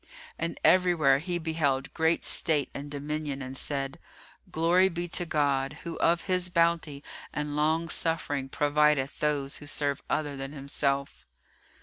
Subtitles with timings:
[0.39, 3.99] And everywhere he beheld great state and dominion and said,
[4.51, 10.01] "Glory be to God, who of His bounty and long suffering provideth those who serve
[10.09, 11.27] other than Himself!"